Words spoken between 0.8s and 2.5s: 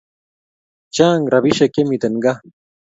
Chang rapishek che miten kaa